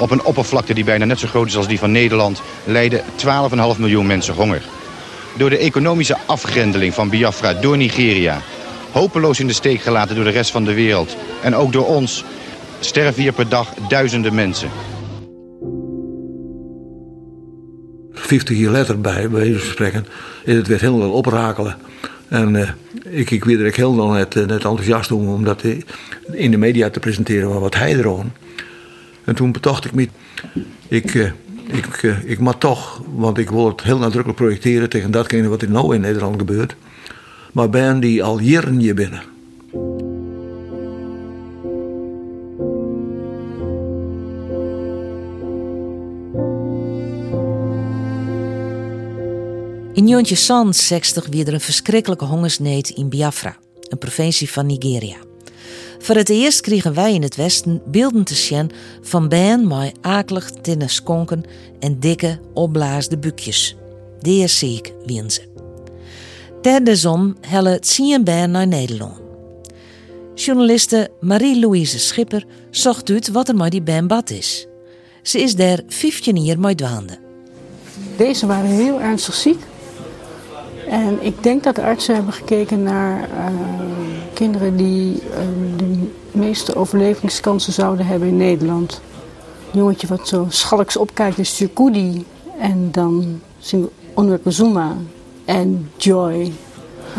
Op 0.00 0.10
een 0.10 0.24
oppervlakte 0.24 0.74
die 0.74 0.84
bijna 0.84 1.04
net 1.04 1.18
zo 1.18 1.26
groot 1.26 1.46
is 1.46 1.56
als 1.56 1.68
die 1.68 1.78
van 1.78 1.92
Nederland... 1.92 2.42
lijden 2.64 3.02
12,5 3.74 3.78
miljoen 3.78 4.06
mensen 4.06 4.34
honger. 4.34 4.62
Door 5.36 5.50
de 5.50 5.58
economische 5.58 6.16
afgrendeling 6.26 6.94
van 6.94 7.08
Biafra 7.08 7.54
door 7.54 7.76
Nigeria... 7.76 8.42
hopeloos 8.92 9.40
in 9.40 9.46
de 9.46 9.52
steek 9.52 9.80
gelaten 9.80 10.14
door 10.14 10.24
de 10.24 10.30
rest 10.30 10.50
van 10.50 10.64
de 10.64 10.74
wereld... 10.74 11.16
en 11.42 11.54
ook 11.54 11.72
door 11.72 11.86
ons, 11.86 12.24
sterven 12.78 13.22
hier 13.22 13.32
per 13.32 13.48
dag 13.48 13.74
duizenden 13.88 14.34
mensen. 14.34 14.70
50 18.12 18.58
jaar 18.58 18.72
later, 18.72 19.00
bij 19.00 19.28
van 19.28 19.70
spreken, 19.70 20.06
is 20.44 20.56
het 20.56 20.66
weer 20.66 20.80
helemaal 20.80 21.12
oprakelen. 21.12 21.89
En 22.30 22.54
uh, 22.54 22.70
ik, 23.04 23.30
ik 23.30 23.44
er 23.46 23.76
heel 23.76 23.94
net, 23.94 24.34
net 24.34 24.50
enthousiast 24.50 25.12
om, 25.12 25.28
om 25.28 25.44
dat 25.44 25.62
in 26.32 26.50
de 26.50 26.56
media 26.56 26.90
te 26.90 27.00
presenteren 27.00 27.60
wat 27.60 27.74
hij 27.74 27.96
erover. 27.96 28.26
En 29.24 29.34
toen 29.34 29.52
bedacht 29.52 29.84
ik 29.84 29.92
me, 29.92 30.08
ik, 30.88 31.32
ik, 31.66 32.02
ik 32.24 32.38
mag 32.38 32.58
toch, 32.58 33.02
want 33.14 33.38
ik 33.38 33.50
wil 33.50 33.66
het 33.66 33.82
heel 33.82 33.98
nadrukkelijk 33.98 34.40
projecteren 34.40 34.88
tegen 34.88 35.10
datgene 35.10 35.48
wat 35.48 35.62
er 35.62 35.70
nou 35.70 35.94
in 35.94 36.00
Nederland 36.00 36.38
gebeurt. 36.38 36.76
Maar 37.52 37.70
ben 37.70 38.00
die 38.00 38.22
al 38.22 38.38
jaren 38.38 38.78
hier 38.78 38.94
binnen. 38.94 39.22
In 50.00 50.06
1960 50.06 51.26
wie 51.30 51.44
er 51.44 51.54
een 51.54 51.60
verschrikkelijke 51.60 52.24
hongersnood 52.24 52.88
in 52.88 53.08
Biafra, 53.08 53.56
een 53.88 53.98
provincie 53.98 54.50
van 54.50 54.66
Nigeria. 54.66 55.16
Voor 55.98 56.14
het 56.14 56.28
eerst 56.28 56.60
kregen 56.60 56.94
wij 56.94 57.14
in 57.14 57.22
het 57.22 57.36
Westen 57.36 57.82
beelden 57.86 58.24
te 58.24 58.34
zien 58.34 58.70
van 59.02 59.28
ben 59.28 59.66
met 59.66 59.98
akelig 60.00 60.50
tinnen 60.50 60.90
skonken 60.90 61.42
en 61.80 62.00
dikke, 62.00 62.38
opblaasde 62.54 63.18
bukjes. 63.18 63.76
Deer 64.20 64.48
ziek 64.48 64.92
wien 65.06 65.30
ze. 65.30 65.42
Ter 66.62 66.96
zon 66.96 67.36
helle 67.40 67.78
zien 67.80 68.24
ben 68.24 68.50
naar 68.50 68.66
Nederland. 68.66 69.20
Journaliste 70.34 71.10
Marie-Louise 71.20 71.98
Schipper 71.98 72.46
zocht 72.70 73.10
uit 73.10 73.28
wat 73.28 73.48
er 73.48 73.56
met 73.56 73.70
die 73.70 73.82
ben 73.82 74.06
bad 74.06 74.30
is. 74.30 74.66
Ze 75.22 75.40
is 75.40 75.54
daar 75.54 75.80
15 75.86 76.44
jaar 76.44 76.58
mee 76.58 76.74
dwaande. 76.74 77.18
Deze 78.16 78.46
waren 78.46 78.70
heel 78.70 79.00
ernstig 79.00 79.34
ziek. 79.34 79.60
En 80.90 81.18
ik 81.20 81.42
denk 81.42 81.62
dat 81.62 81.74
de 81.74 81.82
artsen 81.82 82.14
hebben 82.14 82.32
gekeken 82.32 82.82
naar 82.82 83.18
uh, 83.20 83.46
kinderen 84.34 84.76
die 84.76 85.14
uh, 85.14 85.20
de 85.76 86.10
meeste 86.30 86.74
overlevingskansen 86.74 87.72
zouden 87.72 88.06
hebben 88.06 88.28
in 88.28 88.36
Nederland. 88.36 89.00
Een 89.72 89.78
jongetje 89.78 90.06
wat 90.06 90.28
zo 90.28 90.46
schalks 90.48 90.96
opkijkt 90.96 91.38
is 91.38 91.56
Chukudi. 91.56 92.24
En 92.58 92.88
dan 92.90 93.40
Onwerpe 94.14 94.50
Zuma 94.50 94.96
en 95.44 95.90
Joy. 95.96 96.52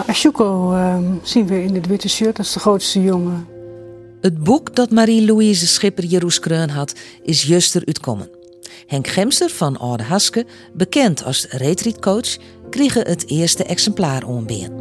Ashuko 0.08 0.74
uh, 0.74 0.98
zien 1.22 1.48
we 1.48 1.64
in 1.64 1.76
het 1.76 1.88
witte 1.88 2.10
shirt, 2.10 2.36
dat 2.36 2.46
is 2.46 2.54
de 2.54 2.60
grootste 2.60 3.02
jongen. 3.02 3.48
Het 4.22 4.44
boek 4.44 4.76
dat 4.76 4.92
Marie-Louise 4.92 5.68
Schipper 5.68 6.04
Jeroes 6.04 6.40
Kreun 6.40 6.70
had, 6.70 6.94
is 7.24 7.44
juster 7.44 7.82
uitkomen. 7.86 8.30
Henk 8.88 9.08
Gemster 9.08 9.50
van 9.50 9.78
Oude 9.78 10.04
Haske, 10.04 10.46
bekend 10.74 11.24
als 11.24 11.46
retreatcoach, 11.50 12.38
kreeg 12.72 12.94
het 12.94 13.30
eerste 13.30 13.64
exemplaar 13.64 14.24
onbeen. 14.24 14.72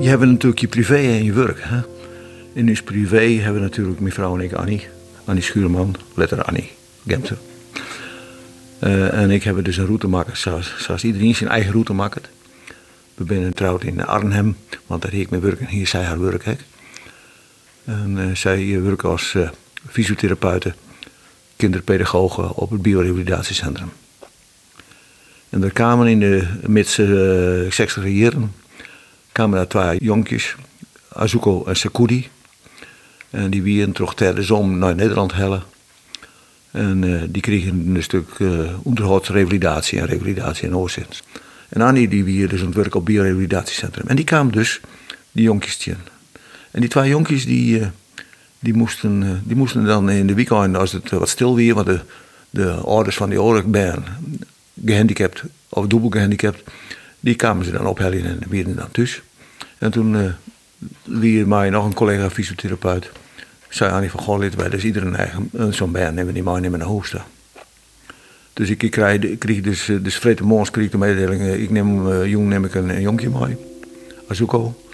Je 0.00 0.08
hebt 0.08 0.24
natuurlijk 0.24 0.60
je 0.60 0.68
privé 0.68 0.96
en 0.96 1.24
je 1.24 1.32
werk. 1.32 1.58
Hè? 1.62 1.80
In 2.52 2.68
ons 2.68 2.82
privé 2.82 3.24
hebben 3.24 3.54
we 3.54 3.68
natuurlijk 3.68 4.00
mijn 4.00 4.12
vrouw 4.12 4.38
en 4.38 4.44
ik 4.44 4.52
Annie. 4.52 4.86
Annie 5.24 5.42
Schuurman, 5.42 5.94
letter 6.14 6.42
Annie 6.42 6.70
Gemster. 7.06 7.38
Uh, 8.80 9.12
en 9.12 9.30
ik 9.30 9.42
heb 9.42 9.64
dus 9.64 9.76
een 9.76 9.86
route 9.86 10.08
maken 10.08 10.36
zoals, 10.36 10.74
zoals 10.78 11.04
iedereen 11.04 11.34
zijn 11.34 11.50
eigen 11.50 11.72
route 11.72 11.92
maakt. 11.92 12.28
We 13.14 13.24
zijn 13.26 13.52
trouwd 13.52 13.84
in 13.84 14.06
Arnhem, 14.06 14.56
want 14.86 15.02
daar 15.02 15.10
heb 15.10 15.20
ik 15.20 15.30
mijn 15.30 15.42
werk 15.42 15.60
en 15.60 15.66
hier 15.66 15.86
zij 15.86 16.02
haar 16.02 16.20
werk. 16.20 16.44
Hè. 16.44 16.54
En 17.84 18.16
uh, 18.16 18.34
zij 18.34 18.82
werkt 18.82 19.04
als 19.04 19.34
uh, 19.34 19.48
kinderpedagogen 21.56 22.54
op 22.54 22.70
het 22.70 22.82
biorevalidatiencentrum. 22.82 23.92
En 25.48 25.60
daar 25.60 25.70
kwamen 25.70 26.06
in 26.06 26.20
de 26.20 26.46
mid 26.66 26.88
60 26.88 28.08
jaren 28.08 28.52
kwamen 29.36 29.56
daar 29.56 29.66
twee 29.66 29.98
jonkjes, 30.04 30.54
Azuko 31.08 31.64
en 31.64 31.76
Sakudi. 31.76 32.28
En 33.30 33.50
die 33.50 33.62
wien 33.62 33.92
terug 33.92 34.14
tijdens 34.14 34.50
om 34.50 34.78
naar 34.78 34.94
Nederland 34.94 35.32
hellen. 35.32 35.62
En 36.70 37.02
uh, 37.02 37.22
die 37.28 37.42
kregen 37.42 37.94
een 37.94 38.02
stuk 38.02 38.38
uh, 38.38 38.70
onderhoudsrevalidatie 38.82 39.98
en 39.98 40.06
revalidatie 40.06 40.68
in 40.68 40.76
Oorzins. 40.76 41.22
En 41.68 41.80
Annie 41.80 42.08
die 42.08 42.24
wie 42.24 42.46
dus 42.46 42.60
aan 42.60 42.66
het 42.66 42.74
werk 42.74 42.94
op 42.94 43.04
biorevalidatiecentrum. 43.04 44.08
En 44.08 44.16
die 44.16 44.24
kwamen 44.24 44.52
dus, 44.52 44.80
die 45.32 45.44
jonkjes. 45.44 45.88
En 46.70 46.80
die 46.80 46.88
twee 46.88 47.08
jonkjes 47.08 47.46
die, 47.46 47.78
uh, 47.78 47.86
die, 48.66 48.74
moesten, 48.74 49.42
die 49.44 49.56
moesten 49.56 49.84
dan 49.84 50.10
in 50.10 50.26
de 50.26 50.34
weekend, 50.34 50.76
als 50.76 50.92
het 50.92 51.10
wat 51.10 51.28
stil 51.28 51.54
weer, 51.54 51.74
want 51.74 51.86
de, 51.86 52.00
de 52.50 52.72
ouders 52.72 53.16
van 53.16 53.28
die 53.28 53.42
oorlogbaan 53.42 54.04
gehandicapt, 54.84 55.42
of 55.68 55.86
dubbel 55.86 56.10
gehandicapt, 56.10 56.62
die 57.20 57.34
kwamen 57.34 57.64
ze 57.64 57.70
dan 57.70 57.86
ophellen 57.86 58.24
en 58.24 58.40
werden 58.48 58.76
dan 58.76 58.90
thuis. 58.90 59.22
En 59.78 59.90
toen 59.90 60.36
uh, 61.04 61.44
mij 61.44 61.70
nog 61.70 61.84
een 61.84 61.94
collega 61.94 62.30
fysiotherapeut 62.30 63.10
zei 63.68 63.92
Annie 63.92 64.10
van 64.10 64.20
Goh, 64.20 64.50
wij 64.56 64.68
dus 64.68 64.84
iedereen 64.84 65.16
eigen 65.16 65.50
zo'n 65.70 65.92
baan 65.92 66.14
nemen 66.14 66.34
die 66.34 66.42
mij 66.42 66.60
nemen 66.60 66.78
naar 66.78 66.88
hoogste. 66.88 67.20
Dus 68.52 68.70
ik, 68.70 68.82
ik, 68.82 68.90
krijg, 68.90 69.22
ik 69.22 69.38
kreeg 69.38 69.60
dus, 69.60 69.90
dus 70.02 70.16
vrede 70.16 70.42
morgens 70.42 70.70
kreeg 70.70 70.84
ik 70.84 70.90
de 70.90 70.98
mededeling, 70.98 71.54
ik 71.54 71.70
neem 71.70 72.24
jong 72.24 72.48
neem 72.48 72.64
ik 72.64 72.74
een, 72.74 72.88
een 72.88 73.00
jonkje 73.00 73.30
mee, 73.30 73.56
Azuko. 74.28 74.85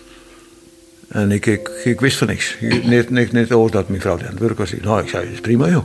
En 1.12 1.31
ik, 1.31 1.47
ik, 1.47 1.69
ik 1.84 2.00
wist 2.00 2.17
van 2.19 2.27
niks. 2.27 2.56
Net, 2.84 3.11
net, 3.11 3.33
net 3.33 3.53
over 3.53 3.71
dat 3.71 3.89
mijn 3.89 4.00
vrouw 4.00 4.19
aan 4.19 4.25
het 4.25 4.39
werk 4.39 4.59
was. 4.59 4.75
Nou, 4.83 5.03
ik 5.03 5.09
zei, 5.09 5.25
dat 5.25 5.33
is 5.33 5.41
prima 5.41 5.69
joh. 5.69 5.84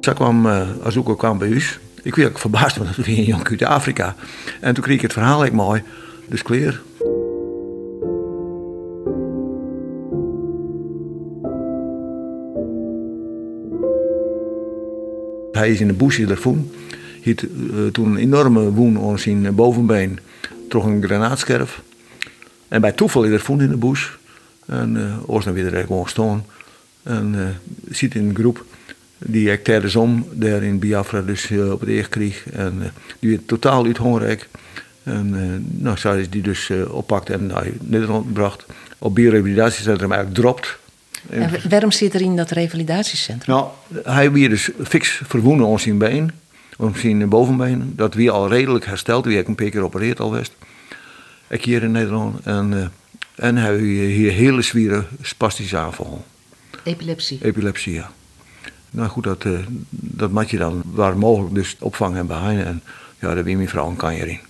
Zij 0.00 0.14
kwam, 0.14 0.46
uh, 0.46 1.16
kwam 1.16 1.38
bij 1.38 1.52
ons. 1.52 1.78
Ik 2.02 2.14
werd 2.14 2.40
verbaasd, 2.40 2.76
want 2.76 2.88
dat 2.88 2.96
was 2.96 3.06
een 3.06 3.24
jonk 3.24 3.50
uit 3.50 3.62
Afrika. 3.62 4.14
En 4.60 4.74
toen 4.74 4.82
kreeg 4.82 4.96
ik 4.96 5.02
het 5.02 5.12
verhaal 5.12 5.44
ik 5.44 5.52
mooi, 5.52 5.82
dus 6.28 6.42
kleer. 6.42 6.82
Hij 15.52 15.70
is 15.70 15.80
in 15.80 15.86
de 15.86 15.92
busje 15.92 16.26
ervoor. 16.26 16.56
Hij 17.22 17.36
had 17.36 17.42
uh, 17.42 17.86
toen 17.92 18.10
een 18.10 18.16
enorme 18.16 18.72
woon 18.72 18.98
aan 18.98 19.18
zijn 19.18 19.54
bovenbeen. 19.54 20.18
Toch 20.68 20.84
een 20.84 21.02
granaatscherf. 21.02 21.82
En 22.68 22.80
bij 22.80 22.92
toeval 22.92 23.24
is 23.24 23.48
er 23.48 23.60
in 23.60 23.68
de 23.68 23.76
bush. 23.76 24.08
En 24.70 24.96
uh, 25.26 25.42
weer 25.42 25.74
er 25.74 25.86
gewoon 25.86 26.08
staan. 26.08 26.44
En 27.02 27.34
uh, 27.34 27.46
zit 27.94 28.14
in 28.14 28.28
een 28.28 28.34
groep 28.34 28.64
die 29.18 29.50
ik 29.50 29.64
tijdens 29.64 29.96
om 29.96 30.26
daar 30.32 30.62
in 30.62 30.78
Biafra 30.78 31.20
dus 31.22 31.50
uh, 31.50 31.72
op 31.72 31.80
het 31.80 31.88
eer 31.88 32.08
kreeg. 32.08 32.50
En 32.50 32.74
uh, 32.78 32.86
die 33.18 33.30
werd 33.30 33.48
totaal 33.48 33.84
uithongerig. 33.84 34.48
En 35.02 35.34
uh, 35.34 35.82
nou, 35.82 35.98
zij 35.98 36.20
is 36.20 36.30
die 36.30 36.42
dus 36.42 36.70
oppakt 36.90 37.30
en 37.30 37.46
naar 37.46 37.66
Nederland 37.80 38.32
bracht. 38.32 38.66
Op 38.98 39.14
biorevalidatiencentrum 39.14 40.12
eigenlijk 40.12 40.42
dropt. 40.42 40.78
En 41.28 41.50
waarom 41.68 41.90
zit 41.90 42.14
er 42.14 42.20
in 42.20 42.36
dat 42.36 42.50
revalidatiecentrum? 42.50 43.54
Nou, 43.54 43.68
hij 44.04 44.32
weer 44.32 44.48
dus 44.48 44.70
fix 44.84 45.20
verwonnen 45.24 45.70
aan 45.70 45.80
zijn 45.80 45.98
been, 45.98 46.30
aan 46.78 46.94
zijn 46.96 47.28
bovenbeen. 47.28 47.92
Dat 47.96 48.14
weer 48.14 48.30
al 48.30 48.48
redelijk 48.48 48.84
hersteld. 48.84 49.24
Wie 49.24 49.36
heb 49.36 49.46
een 49.46 49.54
paar 49.54 49.68
keer 49.68 49.80
geopereerd 49.80 50.20
al 50.20 50.32
west. 50.32 50.52
Ik 51.48 51.64
hier 51.64 51.82
in 51.82 51.90
Nederland. 51.90 52.40
En, 52.44 52.92
en 53.40 53.56
hij 53.56 53.78
hier 53.78 54.32
hele 54.32 54.62
zwieren 54.62 55.06
spastische 55.22 55.76
aanval. 55.76 56.24
Epilepsie? 56.82 57.38
Epilepsie, 57.42 57.92
ja. 57.92 58.10
Nou 58.90 59.08
goed, 59.08 59.24
dat, 59.24 59.44
uh, 59.44 59.58
dat 59.90 60.30
moet 60.30 60.50
je 60.50 60.58
dan 60.58 60.82
waar 60.84 61.18
mogelijk 61.18 61.54
dus 61.54 61.76
opvangen 61.78 62.18
en 62.18 62.26
behinden. 62.26 62.66
En 62.66 62.82
ja, 63.18 63.34
daar 63.34 63.44
ben 63.44 63.56
mijn 63.56 63.68
vrouw 63.68 63.88
een 63.88 63.96
kanjer 63.96 64.28
in. 64.28 64.40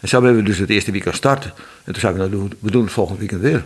En 0.00 0.08
zo 0.08 0.22
hebben 0.22 0.42
we 0.42 0.48
dus 0.48 0.58
het 0.58 0.70
eerste 0.70 0.90
weekend 0.90 1.14
starten. 1.14 1.52
En 1.84 1.92
toen 1.92 2.00
zeiden 2.00 2.30
we, 2.30 2.36
nou, 2.36 2.50
we 2.58 2.70
doen 2.70 2.84
het 2.84 2.92
volgende 2.92 3.18
weekend 3.18 3.40
weer. 3.40 3.64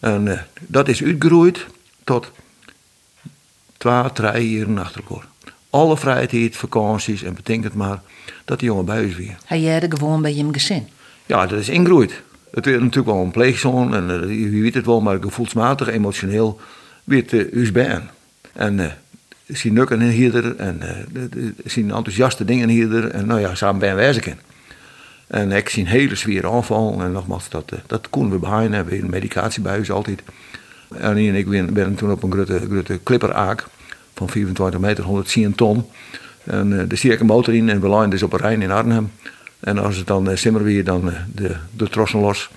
En 0.00 0.26
uh, 0.26 0.40
dat 0.60 0.88
is 0.88 1.02
uitgegroeid 1.02 1.66
tot 2.04 2.30
twee, 3.76 4.12
drie 4.12 4.56
jaar 4.56 4.78
achter 4.78 5.02
elkaar. 5.08 5.26
Alle 5.70 5.96
vrijheid, 5.96 6.56
vakanties 6.56 7.22
en 7.22 7.34
betekent 7.34 7.74
maar 7.74 8.02
dat 8.44 8.58
die 8.58 8.68
jongen 8.68 8.84
bij 8.84 9.04
ons 9.04 9.14
weer. 9.14 9.36
Hij 9.44 9.60
jij 9.60 9.86
gewoon 9.88 10.22
bij 10.22 10.34
je 10.34 10.48
gezin? 10.52 10.88
Ja, 11.26 11.46
dat 11.46 11.58
is 11.58 11.68
ingegroeid. 11.68 12.22
Het 12.50 12.66
is 12.66 12.78
natuurlijk 12.78 13.06
wel 13.06 13.22
een 13.22 13.30
pleegzoon 13.30 13.94
en 13.94 14.26
wie 14.26 14.62
weet 14.62 14.74
het 14.74 14.86
wel, 14.86 15.00
maar 15.00 15.18
gevoelsmatig, 15.20 15.88
emotioneel 15.88 16.60
weet 17.04 17.32
uh, 17.32 17.52
us 17.52 17.72
bij. 17.72 18.00
En 18.52 18.78
uh, 18.78 19.72
nukken 19.72 20.00
hierder 20.00 20.56
en 20.56 20.80
uh, 20.82 21.44
zien 21.64 21.90
enthousiaste 21.90 22.44
dingen 22.44 22.68
hierder. 22.68 23.10
En 23.10 23.26
nou 23.26 23.40
ja, 23.40 23.54
samen 23.54 23.80
bij 23.80 23.90
een 23.90 23.96
wijze 23.96 24.34
En 25.26 25.52
ik 25.52 25.68
zie 25.68 25.82
een 25.82 25.88
hele 25.88 26.14
zware 26.14 26.50
aanval. 26.50 27.02
En 27.02 27.12
nogmaals, 27.12 27.48
dat, 27.48 27.72
eh, 27.72 27.78
dat 27.86 28.10
konden 28.10 28.40
we. 28.40 28.48
We 28.68 28.74
hebben 28.74 28.98
een 28.98 29.10
medicatie 29.10 29.62
bij 29.62 29.78
ons 29.78 29.90
altijd. 29.90 30.22
En 30.94 31.16
ik 31.16 31.48
ben, 31.48 31.72
ben 31.72 31.94
toen 31.94 32.10
op 32.10 32.22
een 32.22 32.32
grote, 32.32 32.60
grote 32.70 33.00
clipperaak 33.02 33.66
van 34.14 34.28
24 34.28 34.80
meter, 34.80 35.04
110 35.04 35.54
ton. 35.54 35.84
En 36.44 36.70
uh, 36.70 36.82
daar 36.88 36.98
zie 36.98 37.12
ik 37.12 37.20
een 37.20 37.26
motor 37.26 37.54
in 37.54 37.68
en 37.68 37.80
we 37.80 37.88
lijnen 37.88 38.10
dus 38.10 38.22
op 38.22 38.32
een 38.32 38.38
Rijn 38.38 38.62
in 38.62 38.70
Arnhem. 38.70 39.10
En 39.60 39.78
als 39.78 39.96
het 39.96 40.06
dan 40.06 40.30
uh, 40.30 40.36
simmer 40.36 40.62
weer, 40.62 40.84
dan 40.84 41.08
uh, 41.08 41.14
de, 41.34 41.56
de 41.76 41.88
trossen 41.88 42.20
los 42.20 42.50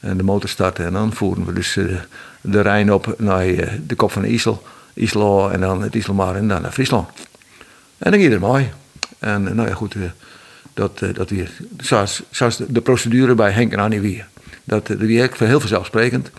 en 0.00 0.16
de 0.16 0.22
motor 0.22 0.48
starten. 0.48 0.84
En 0.86 0.92
dan 0.92 1.12
voeren 1.12 1.44
we 1.44 1.52
dus 1.52 1.78
de 2.40 2.60
Rijn 2.60 2.92
op 2.92 3.14
naar 3.18 3.44
de 3.86 3.94
kop 3.96 4.12
van 4.12 4.22
de 4.22 4.28
IJssel, 4.28 5.50
en 5.50 5.60
dan 5.60 5.82
het 5.82 5.94
IJsselmaar 5.94 6.36
en 6.36 6.48
dan 6.48 6.62
naar 6.62 6.72
Friesland. 6.72 7.08
En 7.98 8.10
dan 8.10 8.20
ging 8.20 8.32
het 8.32 8.40
mooi. 8.40 8.70
En 9.18 9.42
nou 9.42 9.68
ja, 9.68 9.74
goed, 9.74 9.94
dat, 10.74 10.98
dat 11.12 11.30
weer, 11.30 11.50
zoals, 11.80 12.22
zoals 12.30 12.56
de 12.68 12.80
procedure 12.80 13.34
bij 13.34 13.50
Henk 13.50 13.72
en 13.72 13.78
Annie 13.78 14.00
weer. 14.00 14.26
Dat, 14.64 14.86
dat 14.86 14.98
weer 14.98 15.30
heel 15.38 15.60
vanzelfsprekend. 15.60 16.30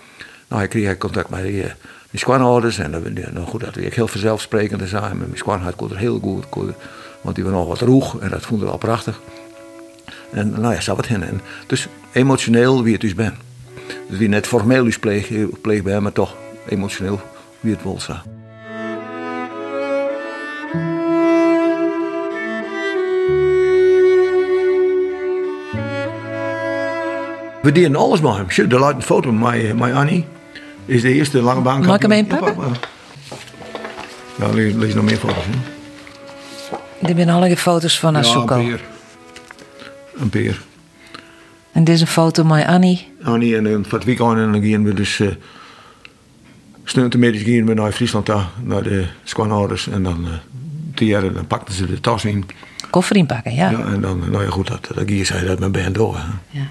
Nou, 0.47 0.63
ik 0.63 0.69
kreeg 0.69 0.97
contact 0.97 1.29
met 1.29 1.43
die, 1.43 1.65
squanouders. 2.13 2.77
En 2.77 2.91
nou 3.33 3.45
goed, 3.45 3.61
dat 3.61 3.75
weer 3.75 3.93
heel 3.93 4.07
vanzelfsprekend 4.07 4.89
zijn. 4.89 5.03
En 5.03 5.17
mijn 5.17 5.31
squan 5.37 5.61
had 5.61 5.79
het 5.79 5.95
heel 5.95 6.45
goed, 6.49 6.73
want 7.21 7.35
die 7.35 7.43
was 7.43 7.53
nog 7.53 7.67
wat 7.67 7.79
roeg. 7.79 8.19
En 8.19 8.29
dat 8.29 8.45
vond 8.45 8.61
ik 8.61 8.67
wel 8.67 8.77
prachtig. 8.77 9.21
En 10.35 10.49
nou 10.49 10.73
ja, 10.73 10.81
zat 10.81 10.97
het 10.97 11.07
in. 11.07 11.23
En 11.23 11.41
dus 11.67 11.87
emotioneel 12.11 12.83
wie 12.83 12.91
het 12.91 13.01
dus 13.01 13.15
ben. 13.15 13.37
Dus 14.07 14.17
wie 14.17 14.27
net 14.27 14.47
formeel 14.47 14.83
dus 14.83 14.99
pleeg, 14.99 15.31
pleeg 15.61 15.83
bij 15.83 15.99
maar 15.99 16.11
toch 16.11 16.35
emotioneel 16.69 17.19
wie 17.59 17.73
het 17.73 17.83
wil 17.83 17.99
zijn. 17.99 18.21
We 27.61 27.71
deden 27.71 27.95
alles 27.95 28.21
met 28.21 28.35
hem. 28.35 28.71
Er 28.71 28.79
laat 28.79 28.95
een 28.95 29.01
foto 29.01 29.31
met, 29.31 29.77
met 29.77 29.93
Annie. 29.93 30.25
Is 30.85 31.01
de 31.01 31.13
eerste 31.13 31.41
lange 31.41 31.61
baan. 31.61 31.85
Mag 31.85 31.95
ik 31.95 32.01
hem 32.01 32.11
een 32.11 32.27
pakken? 32.27 32.55
Ja, 34.35 34.49
lees, 34.53 34.73
lees 34.73 34.93
nog 34.93 35.03
meer 35.03 35.17
foto's. 35.17 35.43
Hè? 35.45 37.07
Er 37.07 37.15
zijn 37.15 37.29
alle 37.29 37.57
foto's 37.57 37.99
van 37.99 38.17
Asuko. 38.17 38.57
Ja, 38.57 38.77
een 40.17 40.29
peer. 40.29 40.49
Een. 40.49 40.73
En 41.75 41.83
dit 41.83 41.95
is 41.95 42.01
een 42.01 42.07
foto 42.07 42.43
met 42.43 42.65
Annie. 42.65 43.07
Annie 43.23 43.55
en 43.57 43.63
van 43.65 43.97
het 43.97 44.03
weekend 44.03 44.37
en 44.37 44.51
dan 44.51 44.61
gingen 44.61 44.83
we 44.83 44.93
dus... 44.93 45.19
Uh, 45.19 45.29
Stuntenmiddags 46.83 47.43
gingen 47.43 47.65
we 47.65 47.73
naar 47.73 47.91
Friesland 47.91 48.25
daar, 48.25 48.49
naar 48.63 48.83
de 48.83 49.05
squanouders. 49.23 49.87
En 49.87 50.03
dan, 50.03 50.25
uh, 50.25 50.33
die 50.93 51.07
jaren, 51.07 51.33
dan 51.33 51.47
pakten 51.47 51.73
ze 51.73 51.85
de 51.85 51.99
tas 51.99 52.25
in. 52.25 52.45
Koffer 52.89 53.15
inpakken, 53.15 53.53
ja. 53.53 53.69
Ja, 53.69 53.85
en 53.85 54.01
dan, 54.01 54.23
nou 54.31 54.43
ja 54.43 54.49
goed, 54.49 54.67
dat, 54.67 54.87
dat 54.93 55.03
gingen 55.07 55.25
zij 55.25 55.45
dat 55.45 55.59
met 55.59 55.71
band 55.71 55.95
door. 55.95 56.17
Hè. 56.17 56.59
Ja. 56.59 56.67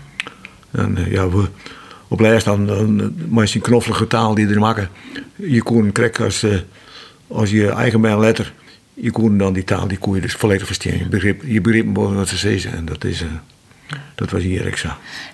En 0.70 0.98
uh, 0.98 1.12
ja, 1.12 1.28
we, 1.28 1.48
op 2.08 2.20
lijst 2.20 2.44
dan, 2.44 2.66
dan 2.66 3.14
maar 3.28 3.50
die 3.52 3.60
knoffelige 3.60 4.06
taal 4.06 4.34
die 4.34 4.48
er 4.48 4.58
maken. 4.58 4.88
Je 5.36 5.62
kon 5.62 5.92
krijgen 5.92 6.24
als, 6.24 6.44
uh, 6.44 6.58
als 7.28 7.50
je 7.50 7.68
eigen 7.70 8.00
bij 8.00 8.12
een 8.12 8.20
letter. 8.20 8.52
Je 8.94 9.10
kon 9.10 9.38
dan 9.38 9.52
die 9.52 9.64
taal, 9.64 9.88
die 9.88 9.98
kon 9.98 10.14
je 10.14 10.20
dus 10.20 10.32
volledig 10.32 10.66
verstaan. 10.66 10.98
Je 10.98 11.08
begreep, 11.08 11.42
je 11.46 11.60
begreep 11.60 11.96
wat 11.96 12.28
ze 12.28 12.36
zeiden. 12.36 12.72
En 12.72 12.84
dat, 12.84 13.04
is, 13.04 13.22
uh, 13.22 13.28
dat 14.14 14.30
was 14.30 14.42
hier 14.42 14.66
ik 14.66 14.76
zo. 14.76 14.88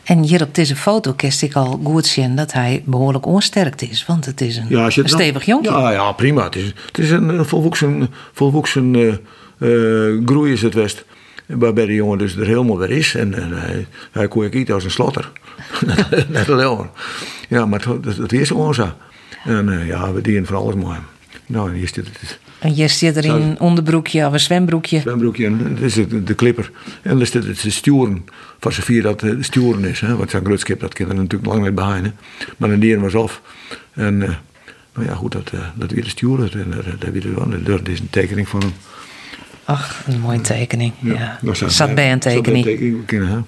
En 0.04 0.22
hier 0.22 0.42
op 0.42 0.54
deze 0.54 0.76
foto 0.76 1.12
kist 1.12 1.42
ik 1.42 1.54
al 1.54 1.80
goed 1.84 2.06
zien 2.06 2.36
dat 2.36 2.52
hij 2.52 2.82
behoorlijk 2.86 3.26
onsterkt 3.26 3.82
is. 3.82 4.06
Want 4.06 4.26
het 4.26 4.40
is 4.40 4.56
een, 4.56 4.66
ja, 4.68 4.84
een 4.84 5.08
stevig 5.08 5.44
jonkje. 5.44 5.70
Ja, 5.70 5.90
ja, 5.90 6.12
prima. 6.12 6.44
Het 6.44 6.56
is, 6.56 6.72
het 6.86 6.98
is 6.98 7.10
een 7.10 7.44
volwassen, 7.44 8.08
volwassen 8.32 8.94
uh, 8.94 9.14
uh, 9.58 10.26
groei 10.26 10.52
is 10.52 10.62
het 10.62 10.74
west. 10.74 11.04
Waarbij 11.46 11.86
de 11.86 11.94
jongen 11.94 12.18
dus 12.18 12.36
er 12.36 12.46
helemaal 12.46 12.78
weer 12.78 12.90
is. 12.90 13.14
En, 13.14 13.34
en 13.34 13.60
hij, 13.60 13.86
hij 14.12 14.28
kon 14.28 14.42
je 14.42 14.48
niet 14.52 14.72
als 14.72 14.84
een 14.84 14.90
slotter. 14.90 15.30
Net 16.28 16.48
een 16.48 16.56
leeuw. 16.56 16.90
Ja, 17.48 17.66
maar 17.66 17.84
dat 18.00 18.32
is 18.32 18.48
zo. 18.48 18.74
En 19.44 19.68
uh, 19.68 19.86
ja, 19.86 20.12
we 20.12 20.20
dienen 20.20 20.46
van 20.46 20.56
alles 20.56 20.74
mooi. 20.74 20.98
Nou, 21.50 21.74
hier 21.74 21.88
zit 21.88 22.06
het. 22.06 22.38
En 22.58 22.72
hier 22.72 22.88
zit 22.88 23.16
er 23.16 23.24
in 23.24 23.30
een 23.30 23.60
onderbroekje 23.60 24.26
of 24.26 24.32
een 24.32 24.40
zwembroekje. 24.40 25.00
Zwembroekje, 25.00 25.46
en 25.46 25.74
dat 25.74 25.80
is 25.80 25.94
de, 25.94 26.22
de 26.22 26.34
clipper. 26.34 26.70
En 27.02 27.16
dan 27.16 27.26
zit 27.26 27.44
het 27.44 27.62
de 27.62 27.70
sturen. 27.70 28.24
Van 28.58 28.72
z'n 28.72 28.80
vier 28.80 29.02
dat 29.02 29.20
de 29.20 29.36
sturen 29.40 29.84
is. 29.84 30.00
Hè. 30.00 30.16
Want 30.16 30.30
zo'n 30.30 30.44
groot 30.44 30.60
schip, 30.60 30.80
dat 30.80 30.94
kinderen 30.94 31.22
natuurlijk 31.22 31.52
lang 31.52 31.64
niet 31.64 31.74
behind. 31.74 32.12
Maar 32.56 32.68
dan 32.68 32.78
dieren 32.78 33.02
was 33.02 33.14
af. 33.14 33.42
En 33.92 34.20
uh, 34.20 34.28
nou 34.94 35.06
ja, 35.06 35.14
goed, 35.14 35.32
dat, 35.32 35.50
uh, 35.54 35.60
dat 35.74 35.90
weer 35.90 36.04
de 36.04 36.08
sturen. 36.08 36.52
En 36.52 36.70
dat, 36.70 37.00
dat, 37.00 37.66
dat 37.66 37.88
is 37.88 38.00
een 38.00 38.10
tekening 38.10 38.48
van 38.48 38.60
hem. 38.60 38.72
Ach, 39.64 40.02
een 40.06 40.20
mooie 40.20 40.40
tekening. 40.40 40.92
Ja, 40.98 41.38
ja. 41.42 41.54
zat, 41.54 41.72
zat 41.72 41.94
bij 41.94 42.12
een 42.12 42.18
tekening. 42.18 42.64
Bij 42.64 42.72
een 42.72 43.04
tekening 43.06 43.30
hè. 43.30 43.38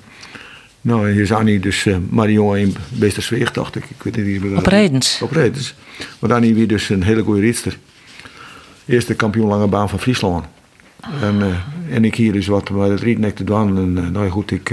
Nou, 0.81 1.11
hier 1.11 1.23
is 1.23 1.33
Annie 1.33 1.61
dus, 1.61 1.85
uh, 1.85 1.97
jongen 2.27 2.61
in 2.61 2.75
Beestersweeg, 2.89 3.53
dacht 3.53 3.77
ik. 3.77 3.85
ik 3.85 4.03
weet 4.03 4.17
niet 4.17 4.41
wie 4.41 4.57
op 4.57 4.67
Redens. 4.67 5.23
Op 5.23 5.31
Redens. 5.31 5.75
Maar 6.19 6.33
Annie 6.33 6.55
weer 6.55 6.69
dus 6.69 6.89
een 6.89 7.03
hele 7.03 7.23
goede 7.23 7.41
rietster. 7.41 7.79
Eerste 8.87 9.15
kampioen 9.15 9.49
lange 9.49 9.67
baan 9.67 9.89
van 9.89 9.99
Friesland. 9.99 10.45
En, 11.21 11.37
uh, 11.41 11.95
en 11.95 12.05
ik 12.05 12.15
hier 12.15 12.33
dus 12.33 12.47
wat 12.47 12.71
bij 12.73 12.89
het 12.89 13.01
rietnek 13.01 13.37
te 13.37 13.45
doen. 13.45 13.77
En 13.77 14.05
uh, 14.05 14.09
nou 14.09 14.25
ja, 14.25 14.31
goed, 14.31 14.51
ik... 14.51 14.71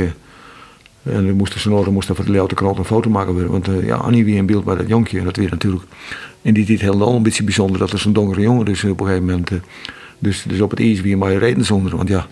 en 1.03 1.25
we 1.25 1.33
moesten 1.33 1.59
ze 1.59 1.69
nodig, 1.69 1.93
moesten 1.93 2.15
voor 2.15 2.25
de 2.25 2.31
Leeuwarden 2.31 2.57
krant 2.57 2.77
een 2.77 2.85
foto 2.85 3.09
maken. 3.09 3.35
Weer. 3.35 3.51
Want 3.51 3.67
ja, 3.83 3.95
Annie 3.95 4.25
weer 4.25 4.35
in 4.35 4.45
beeld 4.45 4.63
bij 4.63 4.75
dat 4.75 4.87
jonkje. 4.87 5.19
En 5.19 5.25
dat 5.25 5.35
weer 5.35 5.49
natuurlijk 5.49 5.83
in 6.41 6.53
die 6.53 6.65
tijd 6.65 6.81
heel 6.81 7.15
een 7.15 7.23
beetje 7.23 7.43
bijzonder. 7.43 7.79
Dat 7.79 7.93
is 7.93 8.05
een 8.05 8.13
donkere 8.13 8.41
jongen. 8.41 8.65
Dus 8.65 8.83
op 8.83 8.99
een 8.99 9.05
gegeven 9.05 9.25
moment... 9.25 9.51
dus, 10.19 10.43
dus 10.47 10.61
op 10.61 10.69
het 10.69 10.79
ijs 10.79 11.01
weer 11.01 11.17
maar 11.17 11.33
reden 11.33 11.65
zonder. 11.65 11.95
Want 11.95 12.09
ja, 12.09 12.27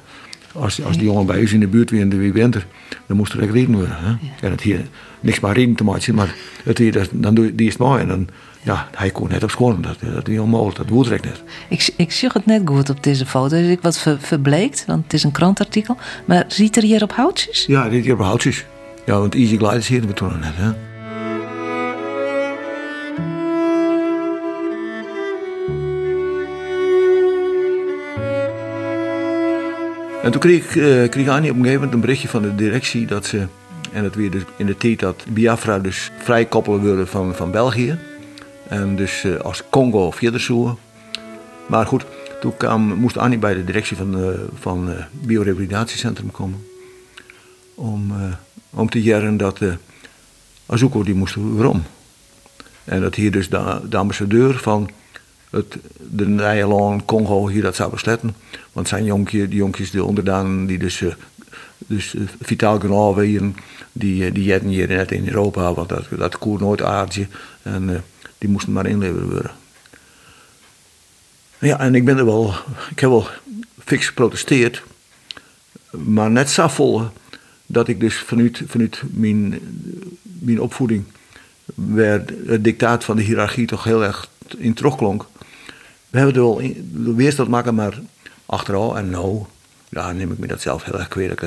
als, 0.51 0.83
als 0.83 0.97
die 0.97 1.05
jongen 1.05 1.25
bij 1.25 1.39
ons 1.39 1.53
in 1.53 1.59
de 1.59 1.67
buurt 1.67 1.89
weer 1.89 2.07
wie 2.07 2.31
bent 2.31 2.55
er, 2.55 2.67
dan 3.05 3.17
moest 3.17 3.33
er 3.33 3.41
echt 3.41 3.51
reden 3.51 3.75
worden. 3.75 3.97
Hè? 3.97 4.09
Ja. 4.09 4.17
En 4.41 4.51
het 4.51 4.61
hier 4.61 4.81
niks 5.19 5.39
maar 5.39 5.55
reden 5.55 5.75
te 5.75 5.83
maken, 5.83 6.15
maar 6.15 6.35
het 6.63 6.77
hier, 6.77 6.91
dat, 6.91 7.09
dan 7.11 7.35
doe 7.35 7.45
je 7.45 7.55
die 7.55 7.67
is 7.67 7.77
mooi 7.77 8.01
en 8.01 8.07
dan, 8.07 8.27
ja, 8.67 8.87
hij 8.95 9.09
kon 9.09 9.29
net 9.29 9.43
op 9.43 9.49
schoon. 9.49 9.81
Dat, 9.81 9.97
dat 10.13 10.27
is 10.27 10.39
onmogelijk, 10.39 10.77
dat 10.77 10.89
woedt 10.89 11.09
net. 11.09 11.43
Ik, 11.69 11.93
ik 11.97 12.11
zie 12.11 12.29
het 12.33 12.45
net 12.45 12.61
goed 12.65 12.89
op 12.89 13.03
deze 13.03 13.25
foto. 13.25 13.55
Dus 13.55 13.67
ik 13.67 13.81
wat 13.81 13.97
ver, 13.97 14.17
verbleekt, 14.19 14.83
want 14.85 15.03
het 15.03 15.13
is 15.13 15.23
een 15.23 15.31
krantartikel. 15.31 15.97
Maar 16.25 16.45
ziet 16.47 16.75
er 16.77 16.83
hier 16.83 17.03
op 17.03 17.11
houtjes? 17.11 17.65
Ja, 17.65 17.89
dit 17.89 18.03
hier 18.03 18.13
op 18.13 18.19
houtjes. 18.19 18.65
Ja, 19.05 19.19
want 19.19 19.35
Easy 19.35 19.57
Gliders 19.57 19.87
hier 19.87 20.07
we 20.07 20.13
toen 20.13 20.39
net. 20.39 20.53
Hè? 20.55 20.71
En 30.23 30.31
toen 30.31 30.41
kreeg, 30.41 30.75
uh, 30.75 31.09
kreeg 31.09 31.27
Annie 31.27 31.51
op 31.51 31.55
een 31.55 31.63
gegeven 31.63 31.73
moment 31.73 31.93
een 31.93 31.99
berichtje 31.99 32.27
van 32.27 32.41
de 32.41 32.55
directie 32.55 33.05
dat 33.05 33.25
ze, 33.25 33.45
en 33.91 34.03
dat 34.03 34.15
weer 34.15 34.31
dus 34.31 34.41
in 34.57 34.65
de 34.65 34.77
tijd 34.77 34.99
dat 34.99 35.25
Biafra 35.29 35.79
dus 35.79 36.11
vrijkoppelen 36.17 36.81
wilde 36.81 37.05
van, 37.05 37.35
van 37.35 37.51
België. 37.51 37.97
En 38.69 38.95
dus 38.95 39.23
uh, 39.23 39.39
als 39.39 39.63
Congo 39.69 40.11
verder 40.11 40.39
zoeken. 40.39 40.77
Maar 41.67 41.85
goed, 41.85 42.05
toen 42.39 42.81
moest 42.81 43.17
Annie 43.17 43.39
bij 43.39 43.53
de 43.53 43.63
directie 43.63 43.97
van, 43.97 44.19
uh, 44.19 44.29
van 44.59 44.89
Biorevalidatiecentrum 45.11 46.31
komen. 46.31 46.65
Om, 47.75 48.13
om 48.69 48.89
te 48.89 49.01
jaren 49.01 49.37
dat 49.37 49.61
uh, 49.61 49.73
Azuko 50.65 51.03
die 51.03 51.15
moest 51.15 51.35
waarom. 51.35 51.83
En 52.83 53.01
dat 53.01 53.15
hier 53.15 53.31
dus 53.31 53.49
de, 53.49 53.81
de 53.89 53.97
ambassadeur 53.97 54.57
van 54.57 54.89
het, 55.49 55.77
de 55.97 56.27
Nederland, 56.27 57.05
Congo 57.05 57.47
hier 57.47 57.61
dat 57.61 57.75
zou 57.75 57.91
besletten. 57.91 58.35
Want 58.71 58.87
zijn 58.87 59.03
jonkje, 59.03 59.47
die 59.47 59.57
jonkjes, 59.57 59.91
de 59.91 60.03
onderdanen 60.03 60.65
die 60.65 60.77
dus, 60.77 61.01
uh, 61.01 61.13
dus 61.77 62.13
uh, 62.13 62.21
vitaal 62.41 62.79
genoeg 62.79 63.15
waren, 63.15 63.55
die, 63.91 64.25
uh, 64.25 64.33
die 64.33 64.43
jetten 64.43 64.69
hier 64.69 64.87
net 64.87 65.11
in 65.11 65.27
Europa, 65.27 65.73
want 65.73 65.89
dat, 65.89 66.05
dat 66.17 66.37
koer 66.37 66.59
nooit 66.59 66.81
aardje. 66.81 67.27
En 67.61 68.03
die 68.37 68.49
moesten 68.49 68.73
maar 68.73 68.85
inleveren 68.85 69.29
worden. 69.29 69.51
Ja, 71.59 71.79
en 71.79 71.95
ik 71.95 72.05
ben 72.05 72.17
er 72.17 72.25
wel, 72.25 72.53
ik 72.89 72.99
heb 72.99 73.09
wel 73.09 73.27
fix 73.83 74.07
geprotesteerd, 74.07 74.83
maar 75.91 76.31
net 76.31 76.49
zo 76.49 76.67
vol 76.67 77.09
dat 77.65 77.87
ik 77.87 77.99
dus 77.99 78.15
vanuit, 78.15 78.63
vanuit 78.67 79.01
mijn, 79.09 79.59
mijn 80.21 80.61
opvoeding, 80.61 81.03
waar 81.75 82.23
het 82.45 82.63
dictaat 82.63 83.03
van 83.03 83.15
de 83.15 83.21
hiërarchie 83.21 83.67
toch 83.67 83.83
heel 83.83 84.03
erg 84.03 84.29
in 84.57 84.73
terugklonk. 84.73 85.25
We 86.09 86.17
hebben 86.17 86.35
er 86.35 86.41
wel 86.41 87.15
weerstand 87.15 87.49
maken, 87.49 87.75
maar 87.75 87.99
achteraf 88.45 88.95
en 88.95 89.09
nou, 89.09 89.45
ja, 89.89 90.11
neem 90.11 90.31
ik 90.31 90.37
me 90.37 90.47
dat 90.47 90.61
zelf 90.61 90.83
heel 90.83 90.99
erg 90.99 91.07
kwalijk. 91.07 91.39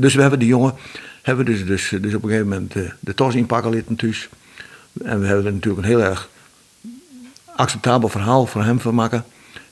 Dus 0.00 0.14
we 0.14 0.20
hebben 0.20 0.38
die 0.38 0.48
jongen, 0.48 0.74
hebben 1.22 1.44
dus, 1.44 1.66
dus, 1.66 1.88
dus 2.00 2.14
op 2.14 2.22
een 2.22 2.28
gegeven 2.28 2.48
moment 2.48 2.72
de, 2.72 2.92
de 3.00 3.14
tos 3.14 3.34
inpakken 3.34 3.74
laten 3.74 3.96
thuis. 3.96 4.28
En 5.04 5.20
we 5.20 5.26
hebben 5.26 5.46
er 5.46 5.52
natuurlijk 5.52 5.82
een 5.82 5.88
heel 5.88 6.02
erg 6.02 6.28
acceptabel 7.58 8.08
verhaal 8.08 8.46
voor 8.46 8.62
hem 8.62 8.80
van 8.80 8.94
maken. 8.94 9.24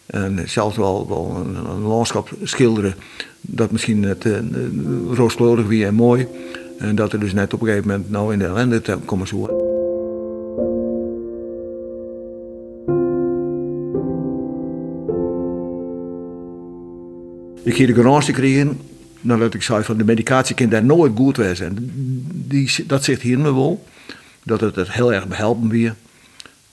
En 0.07 0.43
zelfs 0.47 0.77
wel, 0.77 1.09
wel 1.09 1.47
een, 1.67 1.81
landschap 1.81 2.31
schilderen 2.43 2.95
dat 3.41 3.71
misschien 3.71 4.01
net 4.01 4.25
uh, 4.25 4.37
rooskleurig 5.13 5.67
wie 5.67 5.87
en 5.87 5.95
mooi. 5.95 6.27
En 6.79 6.95
dat 6.95 7.13
er 7.13 7.21
dus 7.21 7.33
net 7.33 7.55
op 7.55 7.61
een 7.61 7.67
gegeven 7.67 7.89
moment 7.89 8.11
nou 8.11 8.33
in 8.33 8.39
de 8.39 8.45
ellende 8.45 8.83
te 8.83 8.99
komen 9.05 9.27
zoeken. 9.27 9.55
Ik 17.63 17.77
heb 17.77 17.89
de 17.89 17.95
garage 17.95 18.33
gekregen 18.33 18.81
nadat 19.21 19.55
ik 19.55 19.63
zei 19.63 19.85
van 19.85 19.97
de 19.97 20.05
medicatie 20.05 20.55
kan 20.55 20.69
daar 20.69 20.85
nooit 20.85 21.13
goed 21.17 21.39
zijn. 21.53 21.77
Die, 22.33 22.85
dat 22.87 23.05
zegt 23.05 23.23
hier 23.23 23.39
me 23.39 23.55
wel. 23.55 23.85
Dat 24.43 24.61
het 24.61 24.77
het 24.77 24.93
heel 24.93 25.13
erg 25.13 25.29
behelpen 25.29 25.69
weer. 25.69 25.95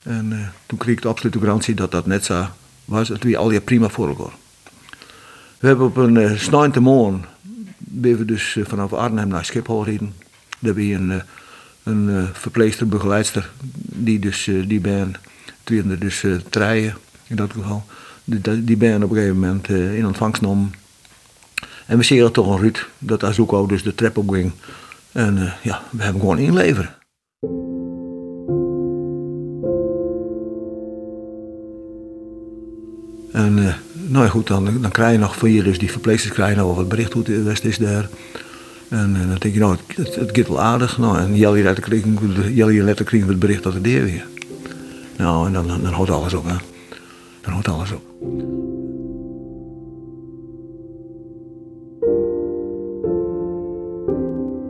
En 0.03 0.31
uh, 0.31 0.48
toen 0.65 0.77
kreeg 0.77 0.95
ik 0.95 1.01
de 1.01 1.07
absolute 1.07 1.39
garantie 1.39 1.75
dat 1.75 1.91
dat 1.91 2.05
net 2.05 2.25
zo 2.25 2.45
was. 2.86 3.07
Dat 3.07 3.24
we 3.24 3.38
al 3.38 3.51
je 3.51 3.62
prima 3.62 3.89
voor. 3.89 4.31
We 5.60 5.67
hebben 5.67 5.86
op 5.86 5.98
een 5.98 6.15
uh, 6.15 6.38
snijnte 6.38 6.79
morgen 6.79 7.25
we 8.17 8.25
dus 8.25 8.55
uh, 8.55 8.65
vanaf 8.65 8.93
Arnhem 8.93 9.27
naar 9.27 9.45
Schiphol 9.45 9.83
gereden. 9.83 10.13
Daar 10.60 10.74
ben 10.74 10.83
je 10.83 10.95
een, 10.95 11.22
een 11.83 12.29
verpleegster, 12.33 12.88
begeleidster, 12.88 13.51
die 13.75 14.19
dus 14.19 14.50
die 14.67 14.79
ben, 14.79 15.15
toen 15.63 15.98
dus 16.00 16.25
treien 16.50 16.95
in 17.27 17.36
dat 17.36 17.51
geval. 17.51 17.86
Die, 18.24 18.63
die 18.63 18.77
ben 18.77 19.03
op 19.03 19.10
een 19.10 19.15
gegeven 19.15 19.39
moment 19.39 19.69
in 19.69 20.05
ontvangst 20.05 20.39
genomen. 20.39 20.74
En 21.86 21.98
we 21.98 22.03
zien 22.03 22.31
toch 22.31 22.48
een 22.48 22.60
Ruud 22.60 22.88
dat 22.98 23.39
ook 23.39 23.69
dus 23.69 23.83
de 23.83 23.95
trap 23.95 24.17
op 24.17 24.29
ging. 24.29 24.51
En 25.12 25.53
ja, 25.62 25.81
we 25.89 26.03
hebben 26.03 26.22
gewoon 26.22 26.38
inleveren. 26.38 26.95
En 33.33 33.57
uh, 33.57 33.73
nou 33.93 34.23
ja, 34.23 34.29
goed, 34.29 34.47
dan, 34.47 34.81
dan 34.81 34.91
krijg 34.91 35.11
je 35.11 35.17
nog 35.17 35.37
van 35.37 35.51
dus 35.51 35.77
die 35.77 35.91
verpleegsters 35.91 36.33
krijgen 36.33 36.57
nog 36.57 36.75
wat 36.75 36.89
bericht 36.89 37.13
hoe 37.13 37.23
het 37.25 37.43
West 37.43 37.63
is 37.63 37.77
daar. 37.77 38.09
En, 38.89 39.15
en 39.15 39.27
dan 39.27 39.37
denk 39.39 39.53
je, 39.53 39.59
nou, 39.59 39.77
het, 39.95 40.15
het, 40.15 40.47
wel 40.47 40.61
aardig. 40.61 40.97
Nou, 40.97 41.17
en 41.17 41.35
jel 41.35 41.55
je 41.55 41.63
letter 41.63 41.83
krijgen 43.05 43.27
we 43.27 43.31
het 43.31 43.39
bericht 43.39 43.63
dat 43.63 43.73
het 43.73 43.83
deur 43.83 44.03
weer. 44.03 44.25
Nou, 45.17 45.47
en 45.47 45.53
dan, 45.53 45.67
dan, 45.67 45.81
dan 45.81 45.93
houdt 45.93 46.09
alles 46.09 46.33
op, 46.33 46.45
hè. 46.45 46.55
Dan 47.41 47.53
houdt 47.53 47.67
alles 47.67 47.91
op. 47.91 48.01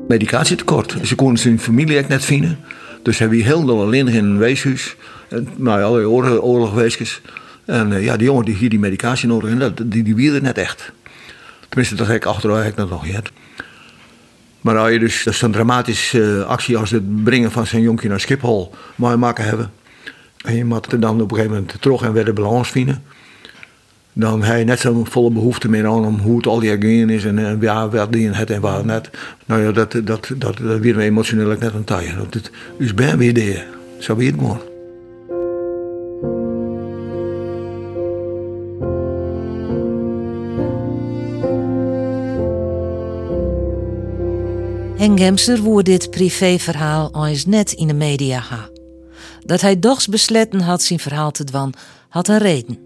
Medicatietekort. 0.07 0.95
Ze 1.03 1.15
konden 1.15 1.37
zijn 1.37 1.59
familie 1.59 1.97
echt 1.97 2.07
net 2.07 2.25
vinden. 2.25 2.59
Dus 3.01 3.17
hebben 3.17 3.37
we 3.37 3.43
heel 3.43 3.81
alleen 3.81 4.07
in 4.07 4.25
een 4.25 4.37
weeshuis. 4.37 4.95
En, 5.29 5.47
maar 5.57 5.79
ja, 5.79 5.85
allerlei 5.85 6.37
oorlogweesjes. 6.39 7.21
En 7.65 7.91
uh, 7.91 8.03
ja, 8.03 8.17
die 8.17 8.25
jongen 8.25 8.45
die 8.45 8.55
hier 8.55 8.69
die 8.69 8.79
medicatie 8.79 9.27
nodig 9.27 9.59
heeft, 9.59 9.91
die, 9.91 10.03
die 10.03 10.15
wierde 10.15 10.41
net 10.41 10.57
echt. 10.57 10.91
Tenminste, 11.69 11.95
dat 11.95 12.07
heb 12.07 12.15
ik 12.15 12.25
achteraf 12.25 12.75
nog 12.75 13.05
niet. 13.05 13.31
Maar 14.61 14.77
als 14.77 14.91
je 14.91 14.99
dus, 14.99 15.23
dat 15.23 15.53
dramatische 15.53 16.19
uh, 16.19 16.45
actie 16.45 16.77
als 16.77 16.91
het 16.91 17.23
brengen 17.23 17.51
van 17.51 17.67
zijn 17.67 17.81
jonkje 17.81 18.09
naar 18.09 18.19
Schiphol 18.19 18.73
maar 18.95 19.19
maken 19.19 19.45
hebben. 19.45 19.71
En 20.43 20.55
je 20.55 20.65
moet 20.65 21.01
dan 21.01 21.21
op 21.21 21.31
een 21.31 21.37
gegeven 21.37 21.55
moment 21.55 21.81
terug 21.81 22.01
en 22.01 22.13
weer 22.13 22.25
de 22.25 22.33
balans 22.33 22.69
vinden. 22.69 23.03
Dan 24.13 24.43
heb 24.43 24.57
je 24.57 24.63
net 24.63 24.79
zo'n 24.79 25.07
volle 25.07 25.31
behoefte 25.31 25.69
meer 25.69 25.85
aan 25.85 26.05
om 26.05 26.19
hoe 26.19 26.37
het 26.37 26.47
al 26.47 26.59
die 26.59 26.69
gegaan 26.69 27.09
is 27.09 27.25
en, 27.25 27.39
en 27.39 27.57
ja, 27.61 27.89
wat 27.89 28.11
die 28.11 28.29
het 28.29 28.49
en 28.49 28.61
waar 28.61 28.85
net. 28.85 29.09
Nou 29.45 29.61
ja, 29.61 29.71
dat, 29.71 29.91
dat, 29.91 30.03
dat, 30.03 30.31
dat, 30.37 30.57
weer 30.57 30.99
emotioneel 30.99 31.57
net 31.59 31.73
een 31.73 31.83
taai. 31.83 32.15
Dat 32.31 32.51
is 32.77 32.93
ben 32.93 33.17
weer 33.17 33.33
de, 33.33 33.63
zo 33.99 34.15
weer 34.15 34.31
het 34.31 34.39
gewoon. 34.39 34.72
En 45.03 45.17
Gemser 45.17 45.59
woer 45.59 45.83
dit 45.83 46.09
privéverhaal 46.09 47.27
eens 47.27 47.45
net 47.45 47.71
in 47.71 47.87
de 47.87 47.93
media 47.93 48.39
ha. 48.39 48.69
Dat 49.45 49.61
hij 49.61 49.79
dochs 49.79 50.07
besletten 50.07 50.59
had 50.59 50.81
zijn 50.81 50.99
verhaal 50.99 51.31
te 51.31 51.43
dwan, 51.43 51.73
had 52.09 52.27
een 52.27 52.37
reden. 52.37 52.77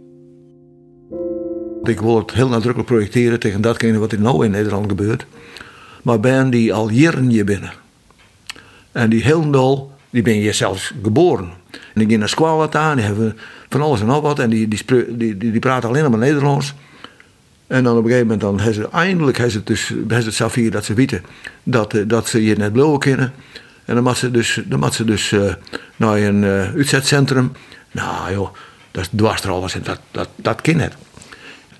Ik 1.83 1.99
wil 1.99 2.17
het 2.17 2.31
heel 2.31 2.47
nadrukkelijk 2.47 2.89
projecteren 2.89 3.39
tegen 3.39 3.61
datgene 3.61 3.97
wat 3.97 4.11
er 4.11 4.21
nou 4.21 4.45
in 4.45 4.51
Nederland 4.51 4.89
gebeurt. 4.89 5.25
Maar 6.03 6.19
ben 6.19 6.49
die 6.49 6.73
al 6.73 6.89
jaren 6.89 7.31
je 7.31 7.43
binnen. 7.43 7.71
En 8.91 9.09
die 9.09 9.23
heel 9.23 9.91
die 10.09 10.21
ben 10.21 10.39
je 10.39 10.53
zelfs 10.53 10.93
geboren. 11.03 11.49
En 11.71 11.79
die 11.93 12.09
gaan 12.09 12.19
naar 12.19 12.29
school 12.29 12.73
aan, 12.73 12.95
die 12.95 13.05
hebben 13.05 13.37
van 13.69 13.81
alles 13.81 13.99
en 13.99 14.05
nog 14.05 14.21
wat. 14.21 14.39
En 14.39 14.49
die, 14.49 14.67
die, 14.67 14.85
die, 14.85 15.37
die, 15.37 15.51
die 15.51 15.59
praten 15.59 15.89
alleen 15.89 16.09
maar 16.09 16.19
Nederlands. 16.19 16.73
En 17.67 17.83
dan 17.83 17.97
op 17.97 18.03
een 18.03 18.09
gegeven 18.09 18.27
moment 18.27 18.41
dan 18.41 18.59
hebben 18.59 18.83
ze 18.83 18.89
eindelijk 18.89 19.37
hebben 19.37 19.55
het, 19.55 19.67
dus, 19.67 19.87
hebben 19.87 20.25
het 20.25 20.33
zelf 20.33 20.53
hier 20.53 20.71
dat 20.71 20.85
ze 20.85 20.93
weten 20.93 21.23
dat, 21.63 21.93
eh, 21.93 22.03
dat 22.07 22.27
ze 22.27 22.43
je 22.43 22.55
net 22.55 22.73
blowen 22.73 22.99
kunnen. 22.99 23.33
En 23.85 23.95
dan 23.95 24.03
moet 24.03 24.17
ze 24.17 24.31
dus, 24.31 24.61
dan 24.65 24.79
moet 24.79 24.93
ze 24.93 25.05
dus 25.05 25.31
uh, 25.31 25.53
naar 25.95 26.17
een 26.17 26.43
uh, 26.43 26.73
uitzetcentrum. 26.73 27.51
Nou 27.91 28.31
joh, 28.31 28.53
dat 28.91 29.03
is 29.03 29.09
dwars 29.15 29.41
er 29.41 29.49
alles 29.49 29.75
in. 29.75 29.81
Dat, 29.83 29.99
dat, 30.11 30.29
dat 30.35 30.61
kan 30.61 30.75
net. 30.75 30.93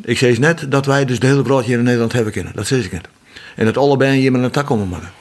Ik 0.02 0.18
zei 0.18 0.38
net 0.40 0.72
dat 0.72 0.86
wij 0.86 1.06
dus 1.06 1.20
de 1.20 1.28
hele 1.28 1.42
brood 1.42 1.66
hier 1.66 1.78
in 1.78 1.84
Nederland 1.84 2.14
hebben 2.14 2.34
kunnen. 2.34 2.54
Dat 2.56 2.68
zei 2.68 2.84
ik 2.84 2.92
net. 2.92 3.08
En 3.56 3.66
dat 3.66 3.78
allebei 3.78 4.20
hier 4.20 4.32
met 4.32 4.44
een 4.44 4.52
tak 4.52 4.66
komen 4.66 4.88
maken. 4.88 5.12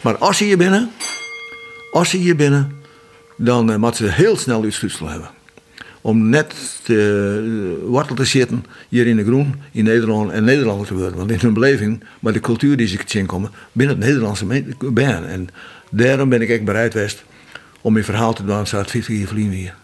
Maar 0.00 0.18
als 0.18 0.36
ze 0.36 0.44
hier 0.44 0.58
binnen, 0.58 0.90
als 1.92 2.10
ze 2.10 2.16
hier 2.16 2.36
binnen, 2.36 2.72
dan 3.36 3.70
uh, 3.70 3.76
moet 3.76 3.96
ze 3.96 4.06
heel 4.06 4.36
snel 4.36 4.62
uitsluitsel 4.62 5.08
hebben 5.08 5.30
om 6.00 6.28
net 6.28 6.54
te, 6.82 6.94
uh, 7.82 7.88
wortel 7.88 8.16
te 8.16 8.24
zitten 8.24 8.64
hier 8.88 9.06
in 9.06 9.16
de 9.16 9.24
groen 9.24 9.54
in 9.72 9.84
Nederland 9.84 10.30
en 10.30 10.44
Nederlander 10.44 10.86
te 10.86 10.94
worden. 10.94 11.16
Want 11.16 11.30
in 11.30 11.38
hun 11.40 11.52
beleving, 11.52 12.04
maar 12.20 12.32
de 12.32 12.40
cultuur 12.40 12.76
die 12.76 12.86
ze 12.86 12.98
zien 13.06 13.26
komen, 13.26 13.50
binnen 13.72 13.96
het 13.96 14.06
Nederlandse 14.06 14.46
ben. 14.92 15.28
En 15.28 15.48
daarom 15.90 16.28
ben 16.28 16.42
ik 16.42 16.48
echt 16.48 16.64
bereid 16.64 16.92
geweest 16.92 17.24
om 17.80 17.92
mijn 17.92 18.04
verhaal 18.04 18.32
te 18.32 18.44
doen, 18.44 18.66
zoals 18.66 18.90
50 18.90 19.18
jaar 19.18 19.26
verliezen 19.26 19.52
hier. 19.52 19.74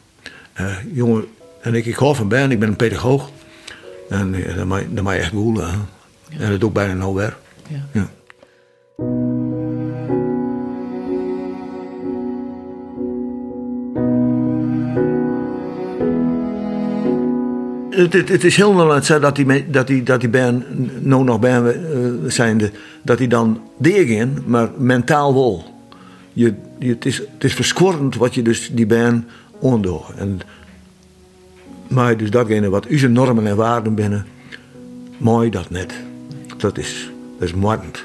Uh, 0.60 0.76
jongen, 0.92 1.24
en 1.60 1.74
ik, 1.74 1.86
ik 1.86 1.94
hou 1.94 2.14
van 2.14 2.28
ben, 2.28 2.50
ik 2.50 2.58
ben 2.58 2.68
een 2.68 2.76
pedagoog. 2.76 3.30
En 4.08 4.34
uh, 4.34 4.56
dat, 4.56 4.66
mag, 4.66 4.82
dat 4.90 5.04
je 5.04 5.10
echt. 5.10 5.32
Ja. 5.32 5.74
En 6.38 6.50
dat 6.50 6.60
doe 6.60 6.68
ik 6.68 6.74
bijna 6.74 6.94
nou 6.94 7.14
weer. 7.14 7.36
Ja. 7.68 7.86
ja. 7.92 8.10
Het, 17.96 18.28
het, 18.28 18.44
is 18.44 18.56
heel 18.56 18.72
normaal 18.72 19.00
dat 19.20 19.36
die, 19.36 19.70
dat 19.70 19.86
die, 19.86 20.02
dat 20.02 20.20
die 20.20 20.28
ben, 20.28 20.64
nou 21.00 21.24
nog 21.24 21.40
ben 21.40 21.64
uh, 22.24 22.30
zijnde, 22.30 22.70
dat 23.02 23.18
die 23.18 23.28
dan 23.28 23.60
deergaan, 23.78 24.38
maar 24.46 24.70
mentaal 24.76 25.34
wel. 25.34 25.64
Je, 26.32 26.54
het, 26.78 27.06
is, 27.06 27.18
het 27.18 27.44
is 27.44 27.72
wat 28.16 28.34
je 28.34 28.42
dus 28.42 28.70
die 28.72 28.86
ben 28.86 29.28
ondoet. 29.58 30.02
En, 30.16 30.40
maar 31.88 32.16
dus 32.16 32.30
datgene 32.30 32.68
wat 32.68 32.86
uw 32.86 33.08
normen 33.08 33.46
en 33.46 33.56
waarden 33.56 33.94
binnen, 33.94 34.26
mooi 35.18 35.50
dat 35.50 35.70
net. 35.70 35.94
Dat 36.56 36.78
is, 36.78 37.10
dat 37.38 37.48
is 37.48 37.54
moordend. 37.54 38.04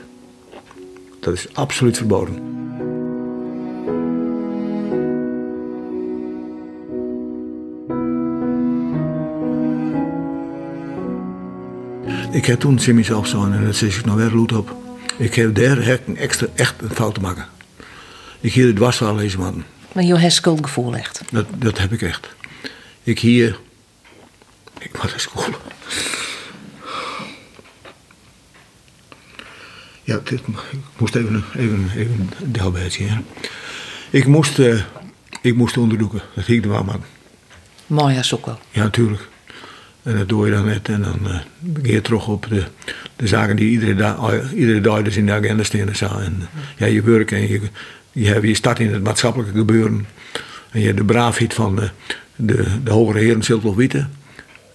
Dat 1.20 1.34
is 1.34 1.48
absoluut 1.54 1.98
verboden. 1.98 2.61
Ik 12.32 12.46
heb 12.46 12.60
toen 12.60 12.80
in 12.80 12.96
mezelf 12.96 13.28
zo, 13.28 13.44
en 13.44 13.66
dat 13.66 13.76
zeg 13.76 13.98
ik 13.98 14.06
nou 14.06 14.18
weer 14.18 14.32
loed 14.32 14.52
op. 14.52 14.76
Ik 15.18 15.36
heb 15.36 15.56
daar 15.56 15.88
een 16.06 16.18
extra 16.18 16.48
echt 16.56 16.82
een 16.82 16.90
fout 16.90 17.14
te 17.14 17.20
maken. 17.20 17.46
Ik 18.40 18.54
hier 18.54 18.68
het 18.68 18.76
dwarsval 18.76 19.16
lezen 19.16 19.40
man. 19.40 19.64
Maar 19.94 20.04
je 20.04 20.18
hebt 20.18 20.34
schuldgevoel 20.34 20.96
echt? 20.96 21.22
Dat, 21.32 21.46
dat 21.56 21.78
heb 21.78 21.92
ik 21.92 22.02
echt. 22.02 22.36
Ik 23.04 23.20
hier... 23.20 23.60
Ik 24.80 24.94
moet 24.94 25.10
naar 25.10 25.20
school. 25.20 25.46
Ja, 30.04 30.20
dit, 30.24 30.40
ik 30.40 30.78
moest 30.98 31.16
even, 31.16 31.44
even, 31.56 31.92
even 31.96 32.30
een 32.42 32.52
delbijtje. 32.52 33.06
Ja. 33.06 33.22
Ik 34.10 34.26
moest, 34.28 34.60
uh, 34.60 34.82
ik 35.42 35.56
moest 35.56 35.78
onderzoeken. 35.78 36.22
Dat 36.36 36.44
ging 36.44 36.64
er 36.64 36.70
wel 36.70 36.84
man. 36.84 37.04
Mooi 37.88 38.18
als 38.18 38.34
ook 38.34 38.46
wel. 38.46 38.60
Ja, 38.70 38.84
natuurlijk. 38.84 39.30
En 40.04 40.18
dat 40.18 40.30
doe 40.30 40.46
je 40.46 40.52
dan 40.52 40.66
net. 40.66 40.90
En 40.90 41.02
dan 41.02 41.20
uh, 41.24 41.92
je 41.94 42.02
terug 42.02 42.28
op 42.28 42.46
de, 42.50 42.64
de 43.16 43.28
zaken 43.28 43.56
die 43.56 43.70
iedere 43.70 43.96
dag, 43.96 44.54
iedere 44.54 44.82
dag 44.82 45.02
dus 45.02 45.18
in 45.18 45.26
de 45.26 45.32
agenda 45.32 45.64
staan. 45.64 46.22
En 46.22 46.48
ja, 46.78 46.86
je 46.86 47.02
werk 47.02 47.32
en 47.32 47.48
je, 47.48 47.62
je, 48.12 48.28
hebt, 48.28 48.46
je 48.46 48.56
start 48.56 48.80
in 48.80 48.94
het 48.94 49.04
maatschappelijke 49.04 49.58
gebeuren. 49.58 50.06
En 50.72 50.80
je 50.80 50.86
hebt 50.86 50.98
de 50.98 51.04
braafheid 51.04 51.54
van 51.54 51.76
de, 51.76 51.90
de, 52.36 52.66
de 52.84 52.92
hogere 52.92 53.20
heren 53.20 53.44
zult 53.44 53.64
wel 53.64 53.76
weten. 53.76 54.12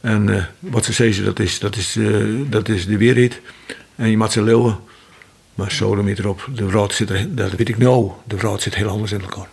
En 0.00 0.28
uh, 0.28 0.44
wat 0.58 0.84
ze 0.84 0.92
zeggen, 0.92 1.24
dat 1.24 1.38
is, 1.38 1.58
dat 1.58 1.76
is, 1.76 1.96
uh, 1.96 2.40
dat 2.50 2.68
is 2.68 2.86
de 2.86 2.96
weerheid. 2.96 3.40
En 3.94 4.10
je 4.10 4.16
moet 4.16 4.32
ze 4.32 4.42
leeuwen. 4.42 4.78
Maar 5.54 5.72
zo 5.72 5.94
dan 5.94 6.08
erop. 6.08 6.48
De 6.54 6.68
vrouw 6.68 6.88
zit 6.88 7.10
er, 7.10 7.34
dat 7.34 7.52
weet 7.52 7.68
ik 7.68 7.78
nou. 7.78 8.10
De 8.24 8.38
vrouw 8.38 8.58
zit 8.58 8.74
heel 8.74 8.88
anders 8.88 9.12
in 9.12 9.20
elkaar. 9.20 9.48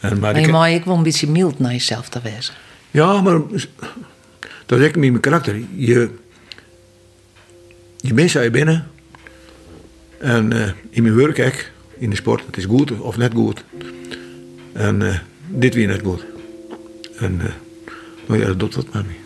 En, 0.00 0.18
maar 0.18 0.40
je 0.40 0.48
mag 0.48 0.68
ik 0.68 0.84
wel 0.84 0.96
een 0.96 1.02
beetje 1.02 1.28
mild 1.28 1.58
naar 1.58 1.72
jezelf 1.72 2.08
te 2.08 2.20
wezen. 2.22 2.54
Ja, 2.90 3.20
maar 3.20 3.40
dat 4.66 4.78
is 4.78 4.84
echt 4.84 4.96
niet 4.96 5.10
mijn 5.10 5.22
karakter. 5.22 5.56
Je, 5.74 6.10
je 7.96 8.14
bent 8.14 8.30
je 8.30 8.50
binnen. 8.50 8.90
En 10.18 10.52
uh, 10.52 10.70
in 10.90 11.02
mijn 11.02 11.14
werk, 11.14 11.72
in 11.98 12.10
de 12.10 12.16
sport, 12.16 12.46
het 12.46 12.56
is 12.56 12.64
goed 12.64 13.00
of 13.00 13.16
net 13.16 13.32
goed. 13.34 13.64
En 14.72 15.00
uh, 15.00 15.18
dit 15.48 15.74
weer 15.74 15.86
net 15.86 16.00
goed. 16.04 16.24
En 17.16 17.40
uh, 17.42 17.44
nou 18.26 18.40
ja, 18.40 18.46
dat 18.46 18.58
doet 18.58 18.74
wat 18.74 18.92
met 18.92 19.06
me. 19.06 19.21